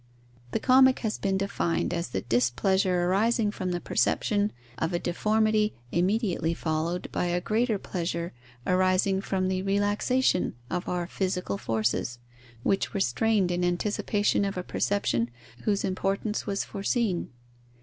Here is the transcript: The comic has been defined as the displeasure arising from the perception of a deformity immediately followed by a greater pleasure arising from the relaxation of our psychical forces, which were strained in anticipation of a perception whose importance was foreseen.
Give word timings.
The 0.49 0.59
comic 0.59 1.01
has 1.01 1.19
been 1.19 1.37
defined 1.37 1.93
as 1.93 2.07
the 2.09 2.21
displeasure 2.21 3.03
arising 3.05 3.51
from 3.51 3.69
the 3.69 3.79
perception 3.79 4.51
of 4.79 4.93
a 4.93 4.97
deformity 4.99 5.75
immediately 5.91 6.55
followed 6.55 7.07
by 7.11 7.25
a 7.25 7.39
greater 7.39 7.77
pleasure 7.77 8.33
arising 8.65 9.21
from 9.21 9.47
the 9.47 9.61
relaxation 9.61 10.55
of 10.71 10.89
our 10.89 11.07
psychical 11.07 11.59
forces, 11.59 12.17
which 12.63 12.95
were 12.95 12.99
strained 12.99 13.51
in 13.51 13.63
anticipation 13.63 14.43
of 14.43 14.57
a 14.57 14.63
perception 14.63 15.29
whose 15.65 15.85
importance 15.85 16.47
was 16.47 16.63
foreseen. 16.63 17.29